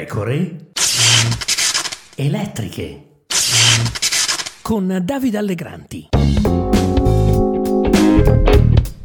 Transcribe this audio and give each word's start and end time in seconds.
pecore 0.00 0.70
elettriche 2.14 3.24
con 4.62 4.98
Davide 5.04 5.36
Allegranti. 5.36 6.08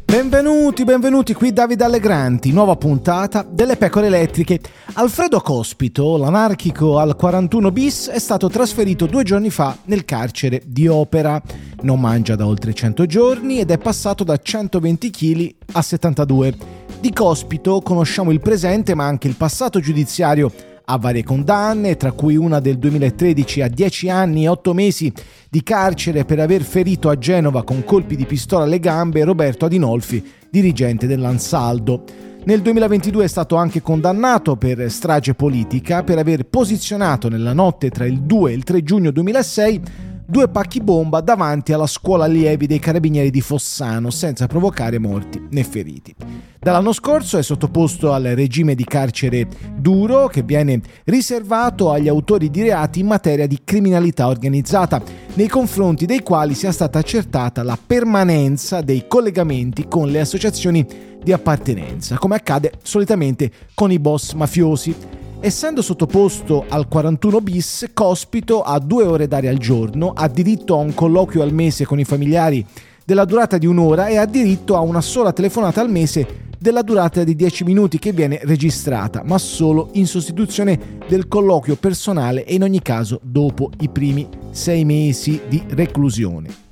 Benvenuti, 0.06 0.84
benvenuti 0.84 1.34
qui 1.34 1.52
Davide 1.52 1.84
Allegranti, 1.84 2.50
nuova 2.50 2.76
puntata 2.76 3.46
delle 3.46 3.76
pecore 3.76 4.06
elettriche. 4.06 4.58
Alfredo 4.94 5.40
Cospito, 5.40 6.16
l'anarchico 6.16 6.98
al 6.98 7.14
41 7.14 7.70
bis, 7.70 8.08
è 8.08 8.18
stato 8.18 8.48
trasferito 8.48 9.04
due 9.04 9.22
giorni 9.22 9.50
fa 9.50 9.76
nel 9.84 10.06
carcere 10.06 10.62
di 10.64 10.88
Opera. 10.88 11.42
Non 11.82 12.00
mangia 12.00 12.36
da 12.36 12.46
oltre 12.46 12.72
100 12.72 13.04
giorni 13.04 13.60
ed 13.60 13.70
è 13.70 13.76
passato 13.76 14.24
da 14.24 14.38
120 14.38 15.10
kg 15.10 15.54
a 15.72 15.82
72. 15.82 16.56
Di 16.98 17.12
Cospito 17.12 17.82
conosciamo 17.82 18.30
il 18.30 18.40
presente 18.40 18.94
ma 18.94 19.04
anche 19.04 19.28
il 19.28 19.34
passato 19.34 19.78
giudiziario 19.78 20.50
ha 20.88 20.98
varie 20.98 21.24
condanne, 21.24 21.96
tra 21.96 22.12
cui 22.12 22.36
una 22.36 22.60
del 22.60 22.78
2013 22.78 23.62
a 23.62 23.68
10 23.68 24.08
anni 24.08 24.44
e 24.44 24.48
8 24.48 24.72
mesi 24.72 25.12
di 25.50 25.62
carcere 25.64 26.24
per 26.24 26.38
aver 26.38 26.62
ferito 26.62 27.08
a 27.08 27.18
Genova 27.18 27.64
con 27.64 27.82
colpi 27.82 28.14
di 28.14 28.24
pistola 28.24 28.64
alle 28.64 28.78
gambe 28.78 29.24
Roberto 29.24 29.64
Adinolfi, 29.64 30.24
dirigente 30.48 31.08
dell'Ansaldo. 31.08 32.04
Nel 32.44 32.62
2022 32.62 33.24
è 33.24 33.26
stato 33.26 33.56
anche 33.56 33.82
condannato 33.82 34.54
per 34.54 34.88
strage 34.88 35.34
politica 35.34 36.04
per 36.04 36.18
aver 36.18 36.44
posizionato 36.44 37.28
nella 37.28 37.52
notte 37.52 37.90
tra 37.90 38.06
il 38.06 38.20
2 38.20 38.52
e 38.52 38.54
il 38.54 38.62
3 38.62 38.82
giugno 38.84 39.10
2006 39.10 39.82
due 40.28 40.48
pacchi 40.48 40.80
bomba 40.80 41.20
davanti 41.20 41.72
alla 41.72 41.86
scuola 41.86 42.24
allievi 42.24 42.66
dei 42.66 42.80
carabinieri 42.80 43.30
di 43.30 43.40
Fossano 43.40 44.10
senza 44.10 44.46
provocare 44.46 44.98
morti 44.98 45.40
né 45.50 45.62
feriti. 45.62 46.14
Dall'anno 46.58 46.92
scorso 46.92 47.38
è 47.38 47.42
sottoposto 47.42 48.12
al 48.12 48.24
regime 48.24 48.74
di 48.74 48.84
carcere 48.84 49.46
duro 49.76 50.26
che 50.26 50.42
viene 50.42 50.80
riservato 51.04 51.92
agli 51.92 52.08
autori 52.08 52.50
di 52.50 52.62
reati 52.62 53.00
in 53.00 53.06
materia 53.06 53.46
di 53.46 53.60
criminalità 53.62 54.26
organizzata, 54.26 55.00
nei 55.34 55.46
confronti 55.46 56.06
dei 56.06 56.22
quali 56.22 56.54
sia 56.54 56.72
stata 56.72 56.98
accertata 56.98 57.62
la 57.62 57.78
permanenza 57.84 58.80
dei 58.80 59.04
collegamenti 59.06 59.86
con 59.86 60.08
le 60.08 60.20
associazioni 60.20 60.84
di 61.22 61.32
appartenenza, 61.32 62.18
come 62.18 62.34
accade 62.34 62.72
solitamente 62.82 63.50
con 63.74 63.92
i 63.92 64.00
boss 64.00 64.32
mafiosi. 64.32 64.94
Essendo 65.40 65.82
sottoposto 65.82 66.64
al 66.68 66.88
41 66.88 67.40
bis, 67.40 67.90
Cospito 67.92 68.62
ha 68.62 68.78
due 68.78 69.04
ore 69.04 69.28
d'aria 69.28 69.50
al 69.50 69.58
giorno, 69.58 70.12
ha 70.14 70.28
diritto 70.28 70.74
a 70.74 70.78
un 70.78 70.94
colloquio 70.94 71.42
al 71.42 71.52
mese 71.52 71.84
con 71.84 72.00
i 72.00 72.04
familiari 72.04 72.66
della 73.04 73.24
durata 73.24 73.58
di 73.58 73.66
un'ora 73.66 74.06
e 74.08 74.16
ha 74.16 74.24
diritto 74.24 74.76
a 74.76 74.80
una 74.80 75.00
sola 75.00 75.32
telefonata 75.32 75.80
al 75.80 75.90
mese 75.90 76.44
della 76.58 76.82
durata 76.82 77.22
di 77.22 77.36
10 77.36 77.64
minuti 77.64 77.98
che 77.98 78.12
viene 78.12 78.40
registrata, 78.42 79.22
ma 79.24 79.38
solo 79.38 79.90
in 79.92 80.06
sostituzione 80.06 80.98
del 81.06 81.28
colloquio 81.28 81.76
personale 81.76 82.44
e 82.44 82.54
in 82.54 82.62
ogni 82.62 82.82
caso 82.82 83.20
dopo 83.22 83.70
i 83.80 83.88
primi 83.88 84.26
6 84.50 84.84
mesi 84.84 85.42
di 85.48 85.62
reclusione. 85.68 86.65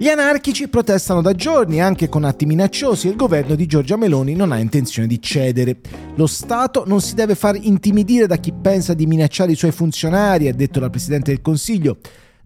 Gli 0.00 0.06
anarchici 0.06 0.68
protestano 0.68 1.20
da 1.20 1.32
giorni 1.32 1.82
anche 1.82 2.08
con 2.08 2.22
atti 2.22 2.46
minacciosi 2.46 3.08
e 3.08 3.10
il 3.10 3.16
governo 3.16 3.56
di 3.56 3.66
Giorgia 3.66 3.96
Meloni 3.96 4.36
non 4.36 4.52
ha 4.52 4.58
intenzione 4.58 5.08
di 5.08 5.20
cedere. 5.20 5.80
Lo 6.14 6.28
Stato 6.28 6.84
non 6.86 7.00
si 7.00 7.16
deve 7.16 7.34
far 7.34 7.58
intimidire 7.60 8.28
da 8.28 8.36
chi 8.36 8.52
pensa 8.52 8.94
di 8.94 9.08
minacciare 9.08 9.50
i 9.50 9.56
suoi 9.56 9.72
funzionari, 9.72 10.46
ha 10.46 10.54
detto 10.54 10.78
la 10.78 10.88
Presidente 10.88 11.32
del 11.32 11.42
Consiglio. 11.42 11.96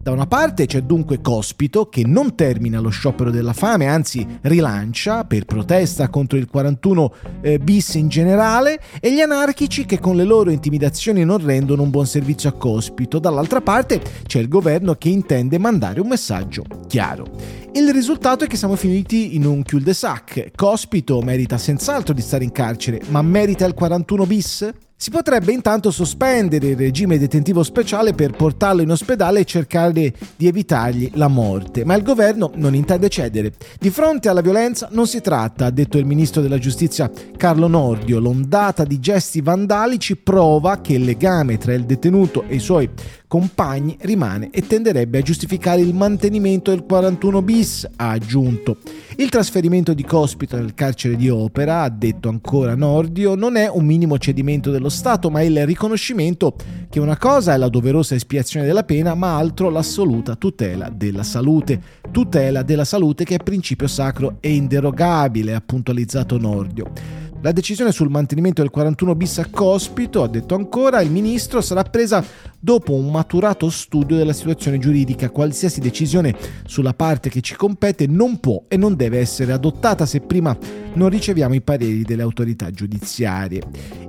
Da 0.03 0.11
una 0.11 0.27
parte 0.27 0.65
c'è 0.65 0.81
dunque 0.81 1.21
Cospito 1.21 1.87
che 1.87 2.03
non 2.05 2.35
termina 2.35 2.81
lo 2.81 2.89
sciopero 2.89 3.31
della 3.31 3.53
fame, 3.53 3.87
anzi 3.87 4.27
rilancia 4.41 5.23
per 5.23 5.45
protesta 5.45 6.09
contro 6.09 6.37
il 6.37 6.45
41 6.45 7.13
eh, 7.39 7.57
bis 7.57 7.93
in 7.93 8.09
generale 8.09 8.81
e 8.99 9.13
gli 9.13 9.21
anarchici 9.21 9.85
che 9.85 10.01
con 10.01 10.17
le 10.17 10.25
loro 10.25 10.49
intimidazioni 10.49 11.23
non 11.23 11.37
rendono 11.37 11.83
un 11.83 11.89
buon 11.89 12.05
servizio 12.05 12.49
a 12.49 12.51
Cospito. 12.51 13.17
Dall'altra 13.17 13.61
parte 13.61 14.01
c'è 14.25 14.39
il 14.39 14.49
governo 14.49 14.95
che 14.95 15.07
intende 15.07 15.57
mandare 15.57 16.01
un 16.01 16.09
messaggio 16.09 16.65
chiaro. 16.85 17.25
Il 17.71 17.89
risultato 17.93 18.43
è 18.43 18.47
che 18.47 18.57
siamo 18.57 18.75
finiti 18.75 19.37
in 19.37 19.45
un 19.45 19.63
cul-de-sac. 19.63 20.51
Cospito 20.53 21.21
merita 21.21 21.57
senz'altro 21.57 22.13
di 22.13 22.21
stare 22.21 22.43
in 22.43 22.51
carcere, 22.51 22.99
ma 23.07 23.21
merita 23.21 23.65
il 23.65 23.73
41 23.73 24.25
bis? 24.25 24.69
Si 25.03 25.09
potrebbe 25.09 25.51
intanto 25.51 25.91
sospendere 25.91 26.67
il 26.67 26.77
regime 26.77 27.17
detentivo 27.17 27.61
speciale 27.63 28.13
per 28.13 28.31
portarlo 28.31 28.81
in 28.81 28.89
ospedale 28.89 29.41
e 29.41 29.43
cercare 29.43 29.91
di 29.91 30.47
evitargli 30.47 31.11
la 31.15 31.27
morte, 31.27 31.83
ma 31.83 31.95
il 31.95 32.03
governo 32.03 32.51
non 32.55 32.73
intende 32.73 33.09
cedere. 33.09 33.51
Di 33.77 33.89
fronte 33.89 34.29
alla 34.29 34.39
violenza 34.39 34.87
non 34.91 35.05
si 35.05 35.19
tratta, 35.19 35.65
ha 35.65 35.71
detto 35.71 35.97
il 35.97 36.05
ministro 36.05 36.41
della 36.41 36.57
giustizia 36.57 37.11
Carlo 37.35 37.67
Nordio, 37.67 38.19
l'ondata 38.19 38.85
di 38.85 39.01
gesti 39.01 39.41
vandalici 39.41 40.15
prova 40.15 40.79
che 40.79 40.93
il 40.93 41.03
legame 41.03 41.57
tra 41.57 41.73
il 41.73 41.83
detenuto 41.83 42.45
e 42.47 42.55
i 42.55 42.59
suoi 42.59 42.89
compagni 43.33 43.97
rimane 44.01 44.51
e 44.51 44.61
tenderebbe 44.61 45.17
a 45.17 45.21
giustificare 45.23 45.81
il 45.81 45.95
mantenimento 45.95 46.69
del 46.69 46.83
41 46.83 47.41
bis, 47.41 47.89
ha 47.95 48.11
aggiunto. 48.11 48.77
Il 49.15 49.29
trasferimento 49.29 49.95
di 49.95 50.03
Cospito 50.03 50.55
nel 50.55 50.75
carcere 50.75 51.15
di 51.15 51.29
Opera, 51.29 51.81
ha 51.81 51.89
detto 51.89 52.29
ancora 52.29 52.75
Nordio, 52.75 53.33
non 53.33 53.55
è 53.55 53.67
un 53.67 53.85
minimo 53.85 54.19
cedimento 54.19 54.69
dello 54.69 54.89
Stato, 54.89 55.31
ma 55.31 55.41
il 55.41 55.65
riconoscimento 55.65 56.55
che 56.91 56.99
una 56.99 57.17
cosa 57.17 57.55
è 57.55 57.57
la 57.57 57.69
doverosa 57.69 58.13
espiazione 58.13 58.67
della 58.67 58.83
pena, 58.83 59.15
ma 59.15 59.35
altro 59.35 59.71
l'assoluta 59.71 60.35
tutela 60.35 60.89
della 60.89 61.23
salute. 61.23 61.81
Tutela 62.11 62.61
della 62.61 62.85
salute 62.85 63.23
che 63.23 63.33
è 63.33 63.43
principio 63.43 63.87
sacro 63.87 64.37
e 64.41 64.53
inderogabile, 64.53 65.55
ha 65.55 65.61
puntualizzato 65.65 66.37
Nordio. 66.37 67.22
La 67.43 67.51
decisione 67.51 67.91
sul 67.91 68.09
mantenimento 68.09 68.61
del 68.61 68.71
41 68.71 69.15
bis 69.15 69.39
a 69.39 69.47
Cospito, 69.51 70.23
ha 70.23 70.29
detto 70.29 70.55
ancora, 70.55 71.01
il 71.01 71.11
ministro 71.11 71.59
sarà 71.59 71.83
presa 71.83 72.23
dopo 72.57 72.93
un 72.93 73.11
maturato 73.11 73.69
studio 73.69 74.15
della 74.15 74.31
situazione 74.31 74.77
giuridica. 74.77 75.29
Qualsiasi 75.29 75.81
decisione 75.81 76.33
sulla 76.65 76.93
parte 76.93 77.29
che 77.29 77.41
ci 77.41 77.57
compete 77.57 78.07
non 78.07 78.39
può 78.39 78.63
e 78.69 78.77
non 78.77 78.95
deve 78.95 79.19
essere 79.19 79.51
adottata 79.51 80.05
se 80.05 80.21
prima 80.21 80.57
non 80.93 81.09
riceviamo 81.09 81.53
i 81.53 81.61
pareri 81.61 82.03
delle 82.03 82.21
autorità 82.21 82.71
giudiziarie. 82.71 83.61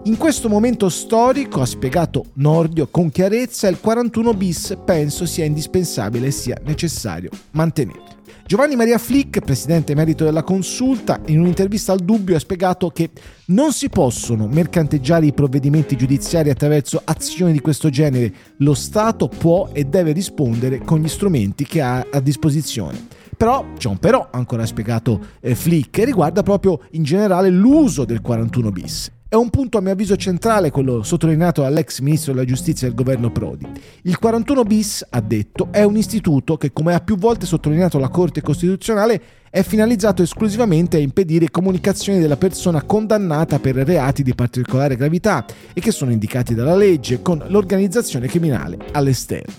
In 0.04 0.16
questo 0.16 0.48
momento 0.48 0.88
storico, 0.88 1.60
ha 1.60 1.66
spiegato 1.66 2.26
Nordio 2.34 2.86
con 2.86 3.10
chiarezza, 3.10 3.66
il 3.66 3.80
41 3.80 4.32
bis 4.34 4.78
penso 4.84 5.26
sia 5.26 5.44
indispensabile 5.44 6.28
e 6.28 6.30
sia 6.30 6.56
necessario 6.64 7.30
mantenere. 7.50 8.22
Giovanni 8.46 8.76
Maria 8.76 8.98
Flick, 8.98 9.40
presidente 9.40 9.92
emerito 9.92 10.24
della 10.24 10.42
consulta, 10.42 11.20
in 11.26 11.40
un'intervista 11.40 11.92
al 11.92 12.00
Dubbio 12.00 12.36
ha 12.36 12.38
spiegato 12.38 12.90
che 12.90 13.10
non 13.46 13.72
si 13.72 13.88
possono 13.88 14.46
mercanteggiare 14.46 15.26
i 15.26 15.32
provvedimenti 15.32 15.96
giudiziari 15.96 16.50
attraverso 16.50 17.00
azioni 17.04 17.52
di 17.52 17.60
questo 17.60 17.88
genere. 17.88 18.32
Lo 18.58 18.74
Stato 18.74 19.28
può 19.28 19.70
e 19.72 19.84
deve 19.84 20.12
rispondere 20.12 20.80
con 20.80 21.00
gli 21.00 21.08
strumenti 21.08 21.64
che 21.64 21.80
ha 21.80 22.06
a 22.10 22.20
disposizione. 22.20 23.06
Però 23.36 23.64
c'è 23.76 23.88
un 23.88 23.98
però, 23.98 24.28
ancora 24.30 24.66
spiegato 24.66 25.20
eh, 25.40 25.54
Flick, 25.54 25.98
e 25.98 26.04
riguarda 26.04 26.42
proprio 26.42 26.80
in 26.92 27.02
generale 27.02 27.48
l'uso 27.50 28.04
del 28.04 28.20
41 28.20 28.70
bis. 28.70 29.10
È 29.34 29.36
un 29.36 29.50
punto 29.50 29.78
a 29.78 29.80
mio 29.80 29.90
avviso 29.90 30.14
centrale 30.14 30.70
quello 30.70 31.02
sottolineato 31.02 31.62
dall'ex 31.62 31.98
ministro 31.98 32.32
della 32.32 32.44
giustizia 32.44 32.86
del 32.86 32.94
governo 32.94 33.32
Prodi. 33.32 33.66
Il 34.02 34.16
41 34.16 34.62
bis, 34.62 35.04
ha 35.10 35.20
detto, 35.20 35.70
è 35.72 35.82
un 35.82 35.96
istituto 35.96 36.56
che, 36.56 36.72
come 36.72 36.94
ha 36.94 37.00
più 37.00 37.16
volte 37.16 37.44
sottolineato 37.44 37.98
la 37.98 38.10
Corte 38.10 38.42
Costituzionale, 38.42 39.20
è 39.54 39.62
finalizzato 39.62 40.20
esclusivamente 40.20 40.96
a 40.96 41.00
impedire 41.00 41.48
comunicazioni 41.48 42.18
della 42.18 42.36
persona 42.36 42.82
condannata 42.82 43.60
per 43.60 43.76
reati 43.76 44.24
di 44.24 44.34
particolare 44.34 44.96
gravità 44.96 45.44
e 45.72 45.80
che 45.80 45.92
sono 45.92 46.10
indicati 46.10 46.56
dalla 46.56 46.74
legge 46.74 47.22
con 47.22 47.40
l'organizzazione 47.46 48.26
criminale 48.26 48.78
all'esterno. 48.90 49.54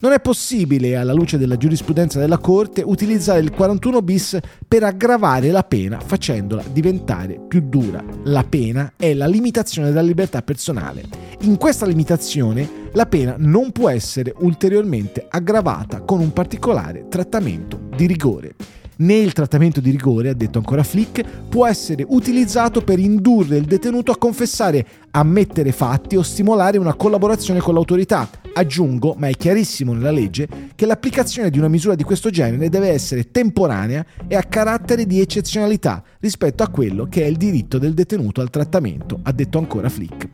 Non 0.00 0.10
è 0.10 0.18
possibile, 0.18 0.96
alla 0.96 1.12
luce 1.12 1.38
della 1.38 1.56
giurisprudenza 1.56 2.18
della 2.18 2.38
Corte, 2.38 2.82
utilizzare 2.84 3.38
il 3.38 3.52
41 3.52 4.02
bis 4.02 4.36
per 4.66 4.82
aggravare 4.82 5.52
la 5.52 5.62
pena 5.62 6.00
facendola 6.00 6.64
diventare 6.72 7.38
più 7.46 7.60
dura. 7.60 8.02
La 8.24 8.42
pena 8.42 8.94
è 8.96 9.14
la 9.14 9.28
limitazione 9.28 9.90
della 9.90 10.02
libertà 10.02 10.42
personale. 10.42 11.04
In 11.42 11.56
questa 11.56 11.86
limitazione 11.86 12.68
la 12.94 13.06
pena 13.06 13.36
non 13.38 13.70
può 13.70 13.90
essere 13.90 14.34
ulteriormente 14.38 15.24
aggravata 15.30 16.00
con 16.00 16.18
un 16.18 16.32
particolare 16.32 17.06
trattamento 17.08 17.82
di 17.94 18.06
rigore 18.06 18.54
né 18.96 19.14
il 19.14 19.32
trattamento 19.32 19.80
di 19.80 19.90
rigore, 19.90 20.30
ha 20.30 20.34
detto 20.34 20.58
ancora 20.58 20.82
Flick, 20.82 21.24
può 21.48 21.66
essere 21.66 22.04
utilizzato 22.06 22.82
per 22.82 22.98
indurre 22.98 23.56
il 23.56 23.64
detenuto 23.64 24.12
a 24.12 24.16
confessare, 24.16 24.86
ammettere 25.10 25.72
fatti 25.72 26.16
o 26.16 26.22
stimolare 26.22 26.78
una 26.78 26.94
collaborazione 26.94 27.60
con 27.60 27.74
l'autorità. 27.74 28.28
Aggiungo, 28.54 29.14
ma 29.18 29.28
è 29.28 29.34
chiarissimo 29.34 29.92
nella 29.92 30.10
legge, 30.10 30.48
che 30.74 30.86
l'applicazione 30.86 31.50
di 31.50 31.58
una 31.58 31.68
misura 31.68 31.94
di 31.94 32.04
questo 32.04 32.30
genere 32.30 32.68
deve 32.68 32.88
essere 32.88 33.30
temporanea 33.30 34.04
e 34.26 34.36
a 34.36 34.42
carattere 34.42 35.06
di 35.06 35.20
eccezionalità 35.20 36.02
rispetto 36.20 36.62
a 36.62 36.68
quello 36.68 37.06
che 37.06 37.22
è 37.22 37.26
il 37.26 37.36
diritto 37.36 37.78
del 37.78 37.94
detenuto 37.94 38.40
al 38.40 38.50
trattamento, 38.50 39.20
ha 39.22 39.32
detto 39.32 39.58
ancora 39.58 39.88
Flick. 39.88 40.28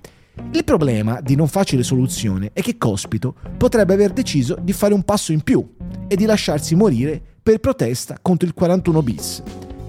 Il 0.53 0.65
problema 0.65 1.21
di 1.21 1.35
non 1.35 1.47
facile 1.47 1.83
soluzione 1.83 2.51
è 2.53 2.63
che 2.63 2.79
Cospito 2.79 3.35
potrebbe 3.57 3.93
aver 3.93 4.13
deciso 4.13 4.57
di 4.61 4.73
fare 4.73 4.95
un 4.95 5.03
passo 5.03 5.33
in 5.33 5.43
più 5.43 5.67
e 6.09 6.17
di 6.17 6.25
lasciarsi 6.25 6.75
morire 6.75 7.32
per 7.43 7.59
protesta 7.59 8.19
contro 8.23 8.47
il 8.47 8.55
41 8.55 9.03
bis. 9.03 9.43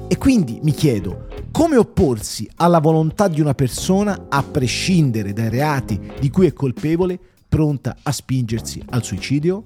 E 0.08 0.18
quindi 0.18 0.60
mi 0.64 0.72
chiedo, 0.72 1.28
come 1.52 1.78
opporsi 1.78 2.50
alla 2.56 2.80
volontà 2.80 3.28
di 3.28 3.42
una 3.42 3.54
persona, 3.54 4.26
a 4.30 4.42
prescindere 4.42 5.34
dai 5.34 5.50
reati 5.50 6.00
di 6.20 6.32
cui 6.32 6.48
è 6.48 6.54
colpevole, 6.54 7.20
pronta 7.48 7.98
a 8.02 8.12
spingersi 8.12 8.82
al 8.90 9.04
suicidio? 9.04 9.62